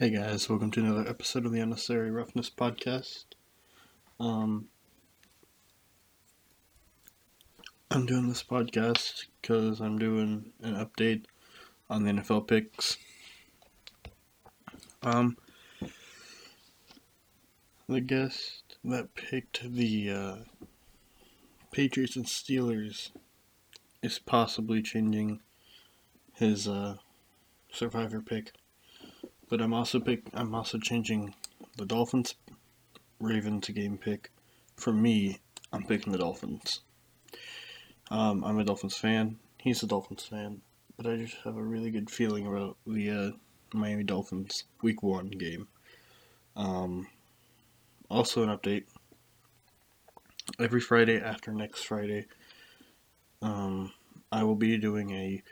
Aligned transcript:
Hey 0.00 0.10
guys, 0.10 0.48
welcome 0.48 0.70
to 0.70 0.80
another 0.80 1.10
episode 1.10 1.44
of 1.44 1.50
the 1.50 1.58
Unnecessary 1.58 2.12
Roughness 2.12 2.48
podcast. 2.48 3.24
Um, 4.20 4.68
I'm 7.90 8.06
doing 8.06 8.28
this 8.28 8.44
podcast 8.44 9.24
because 9.42 9.80
I'm 9.80 9.98
doing 9.98 10.52
an 10.62 10.74
update 10.76 11.24
on 11.90 12.04
the 12.04 12.12
NFL 12.12 12.46
picks. 12.46 12.96
Um, 15.02 15.36
the 17.88 18.00
guest 18.00 18.76
that 18.84 19.16
picked 19.16 19.68
the 19.68 20.12
uh, 20.12 20.36
Patriots 21.72 22.14
and 22.14 22.26
Steelers 22.26 23.10
is 24.00 24.20
possibly 24.20 24.80
changing 24.80 25.40
his 26.34 26.68
uh, 26.68 26.98
survivor 27.72 28.20
pick. 28.20 28.52
But 29.48 29.60
I'm 29.60 29.72
also 29.72 30.00
pick 30.00 30.22
I'm 30.34 30.54
also 30.54 30.78
changing 30.78 31.34
the 31.76 31.86
Dolphins 31.86 32.34
Ravens 33.20 33.66
to 33.66 33.72
game 33.72 33.98
pick. 33.98 34.30
For 34.76 34.92
me, 34.92 35.38
I'm 35.72 35.84
picking 35.84 36.12
the 36.12 36.18
Dolphins. 36.18 36.80
Um, 38.10 38.44
I'm 38.44 38.58
a 38.58 38.64
Dolphins 38.64 38.96
fan. 38.96 39.38
He's 39.58 39.82
a 39.82 39.86
Dolphins 39.86 40.24
fan, 40.24 40.60
but 40.96 41.06
I 41.06 41.16
just 41.16 41.36
have 41.44 41.56
a 41.56 41.62
really 41.62 41.90
good 41.90 42.10
feeling 42.10 42.46
about 42.46 42.76
the 42.86 43.10
uh, 43.10 43.30
Miami 43.72 44.04
Dolphins 44.04 44.64
Week 44.82 45.02
One 45.02 45.28
game. 45.28 45.68
Um, 46.56 47.08
also, 48.10 48.42
an 48.42 48.56
update. 48.56 48.84
Every 50.58 50.80
Friday 50.80 51.20
after 51.20 51.52
next 51.52 51.84
Friday, 51.84 52.26
um, 53.42 53.92
I 54.32 54.44
will 54.44 54.56
be 54.56 54.78
doing 54.78 55.10
a 55.10 55.42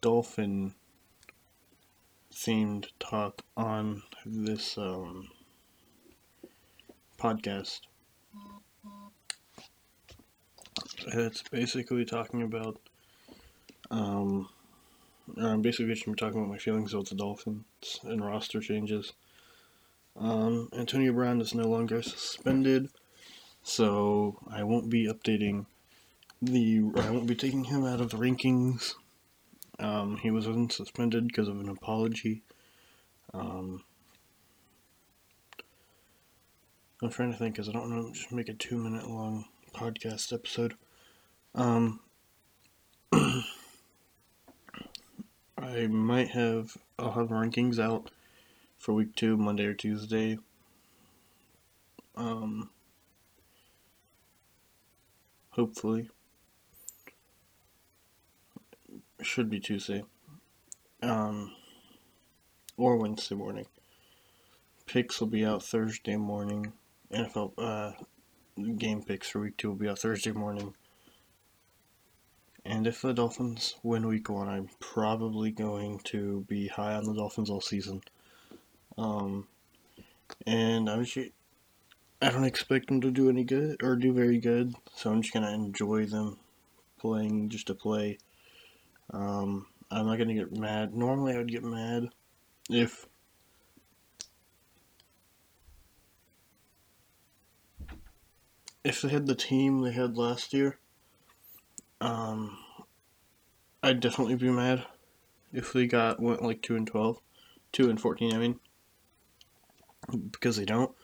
Dolphin 0.00 0.74
themed 2.36 2.88
talk 2.98 3.42
on 3.56 4.02
this 4.26 4.76
um, 4.76 5.28
podcast. 7.18 7.80
It's 11.06 11.42
basically 11.50 12.04
talking 12.04 12.42
about, 12.42 12.78
um, 13.90 14.50
I'm 15.38 15.62
basically 15.62 15.94
just 15.94 16.04
talking 16.18 16.38
about 16.38 16.50
my 16.50 16.58
feelings 16.58 16.92
about 16.92 17.08
the 17.08 17.14
Dolphins 17.14 18.00
and 18.04 18.22
roster 18.22 18.60
changes. 18.60 19.14
Um, 20.14 20.68
Antonio 20.76 21.12
Brown 21.12 21.40
is 21.40 21.54
no 21.54 21.64
longer 21.64 22.02
suspended, 22.02 22.90
so 23.62 24.38
I 24.50 24.62
won't 24.62 24.90
be 24.90 25.06
updating 25.06 25.66
the. 26.42 26.90
I 26.96 27.10
won't 27.10 27.26
be 27.26 27.34
taking 27.34 27.64
him 27.64 27.84
out 27.84 28.00
of 28.00 28.10
the 28.10 28.16
rankings 28.16 28.94
um, 29.78 30.16
he 30.16 30.30
was 30.30 30.46
unsuspended 30.46 31.28
because 31.28 31.48
of 31.48 31.60
an 31.60 31.68
apology. 31.68 32.42
Um, 33.34 33.82
I'm 37.02 37.10
trying 37.10 37.32
to 37.32 37.38
think 37.38 37.54
because 37.54 37.68
I 37.68 37.72
don't 37.72 37.90
know. 37.90 38.10
Just 38.12 38.32
make 38.32 38.48
a 38.48 38.54
two 38.54 38.78
minute 38.78 39.08
long 39.08 39.44
podcast 39.74 40.32
episode. 40.32 40.74
Um, 41.54 42.00
I 43.12 43.44
might 45.88 46.30
have. 46.30 46.76
I'll 46.98 47.12
have 47.12 47.28
rankings 47.28 47.78
out 47.78 48.10
for 48.78 48.94
week 48.94 49.14
two, 49.14 49.36
Monday 49.36 49.66
or 49.66 49.74
Tuesday. 49.74 50.38
Um, 52.14 52.70
hopefully 55.50 56.08
should 59.36 59.50
be 59.50 59.60
Tuesday. 59.60 60.02
Um, 61.02 61.52
or 62.78 62.96
Wednesday 62.96 63.34
morning. 63.34 63.66
Picks 64.86 65.20
will 65.20 65.28
be 65.28 65.44
out 65.44 65.62
Thursday 65.62 66.16
morning. 66.16 66.72
NFL 67.12 67.52
uh, 67.58 67.92
game 68.78 69.02
picks 69.02 69.28
for 69.28 69.40
week 69.40 69.58
two 69.58 69.68
will 69.68 69.76
be 69.76 69.90
out 69.90 69.98
Thursday 69.98 70.32
morning. 70.32 70.72
And 72.64 72.86
if 72.86 73.02
the 73.02 73.12
Dolphins 73.12 73.74
win 73.82 74.06
week 74.06 74.30
one, 74.30 74.48
I'm 74.48 74.70
probably 74.80 75.50
going 75.50 75.98
to 76.04 76.46
be 76.48 76.68
high 76.68 76.94
on 76.94 77.04
the 77.04 77.12
Dolphins 77.12 77.50
all 77.50 77.60
season. 77.60 78.00
Um, 78.96 79.48
and 80.46 80.88
I'm 80.88 81.04
just, 81.04 81.30
I 82.22 82.30
don't 82.30 82.44
expect 82.44 82.86
them 82.86 83.02
to 83.02 83.10
do 83.10 83.28
any 83.28 83.44
good 83.44 83.82
or 83.82 83.96
do 83.96 84.14
very 84.14 84.38
good, 84.38 84.72
so 84.94 85.10
I'm 85.10 85.20
just 85.20 85.34
gonna 85.34 85.52
enjoy 85.52 86.06
them 86.06 86.38
playing 86.98 87.50
just 87.50 87.66
to 87.66 87.74
play. 87.74 88.16
Um, 89.10 89.66
I'm 89.90 90.06
not 90.06 90.18
gonna 90.18 90.34
get 90.34 90.56
mad. 90.56 90.94
Normally, 90.94 91.34
I 91.34 91.38
would 91.38 91.50
get 91.50 91.64
mad 91.64 92.08
if 92.68 93.06
if 98.84 99.02
they 99.02 99.08
had 99.08 99.26
the 99.26 99.34
team 99.34 99.80
they 99.80 99.92
had 99.92 100.16
last 100.16 100.52
year. 100.52 100.78
Um, 102.00 102.58
I'd 103.82 104.00
definitely 104.00 104.36
be 104.36 104.50
mad 104.50 104.84
if 105.52 105.72
they 105.72 105.86
got 105.86 106.20
went 106.20 106.42
like 106.42 106.62
two 106.62 106.76
and 106.76 106.86
twelve, 106.86 107.20
two 107.72 107.88
and 107.88 108.00
fourteen. 108.00 108.34
I 108.34 108.38
mean, 108.38 108.60
because 110.30 110.56
they 110.56 110.64
don't. 110.64 110.94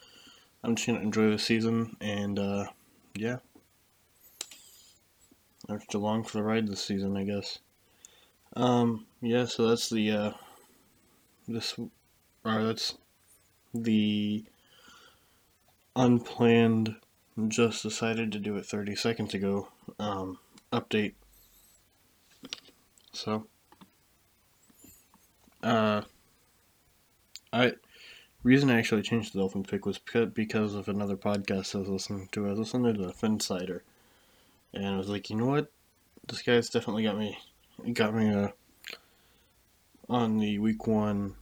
I'm 0.65 0.77
just 0.77 0.87
gonna 0.87 1.01
enjoy 1.01 1.31
the 1.31 1.39
season 1.39 1.97
and 2.01 2.39
uh, 2.39 2.67
yeah. 3.15 3.39
I'm 5.69 5.79
just 5.79 5.95
along 5.95 6.25
for 6.25 6.39
the 6.39 6.43
ride 6.43 6.67
this 6.67 6.85
season, 6.85 7.17
I 7.17 7.25
guess. 7.25 7.59
Um, 8.55 9.07
yeah, 9.21 9.47
so 9.47 9.69
that's 9.69 9.89
the, 9.89 10.11
uh, 10.11 10.33
this, 11.49 11.79
or 12.45 12.65
that's 12.65 12.99
the 13.73 14.45
unplanned, 15.97 16.97
just 17.49 17.83
decided 17.83 18.31
to 18.33 18.39
do 18.39 18.57
it 18.57 18.67
30 18.67 18.95
seconds 18.95 19.33
ago, 19.33 19.69
um, 19.99 20.39
update. 20.73 21.15
So, 23.13 23.47
uh, 25.63 26.03
I, 27.53 27.73
reason 28.43 28.71
I 28.71 28.79
actually 28.79 29.03
changed 29.03 29.33
the 29.33 29.39
Dolphin 29.39 29.63
pick 29.63 29.87
was 29.87 29.99
because 30.35 30.75
of 30.75 30.89
another 30.89 31.17
podcast 31.17 31.75
I 31.75 31.79
was 31.79 31.89
listening 31.89 32.29
to. 32.33 32.47
I 32.47 32.51
was 32.51 32.59
listening 32.59 32.95
to 32.95 33.03
the 33.07 33.13
Finsider, 33.13 33.83
and 34.75 34.87
I 34.87 34.97
was 34.99 35.09
like, 35.09 35.31
you 35.31 35.37
know 35.37 35.47
what? 35.47 35.71
This 36.27 36.43
guy's 36.43 36.69
definitely 36.69 37.05
got 37.05 37.19
me 37.19 37.39
got 37.93 38.15
me 38.15 38.33
uh, 38.33 38.49
on 40.09 40.39
the 40.39 40.59
week 40.59 40.87
one 40.87 41.35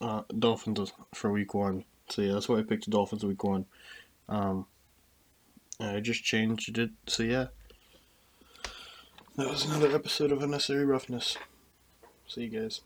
uh, 0.00 0.22
Dolphins 0.38 0.92
for 1.14 1.30
week 1.30 1.54
one. 1.54 1.84
So 2.08 2.22
yeah, 2.22 2.34
that's 2.34 2.48
why 2.48 2.58
I 2.58 2.62
picked 2.62 2.84
the 2.84 2.90
Dolphins 2.90 3.24
week 3.24 3.44
one. 3.44 3.66
Um, 4.28 4.66
I 5.80 6.00
just 6.00 6.22
changed 6.22 6.78
it. 6.78 6.90
So 7.06 7.22
yeah, 7.22 7.46
that 9.36 9.48
was 9.48 9.64
another 9.64 9.94
episode 9.94 10.32
of 10.32 10.42
Unnecessary 10.42 10.84
Roughness. 10.84 11.36
See 12.26 12.44
you 12.44 12.60
guys. 12.60 12.80